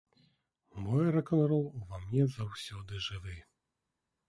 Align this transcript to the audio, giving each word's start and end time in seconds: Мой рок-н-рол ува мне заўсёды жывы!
Мой 0.85 1.05
рок-н-рол 1.15 1.61
ува 1.81 1.97
мне 2.07 2.23
заўсёды 2.39 3.05
жывы! 3.11 3.39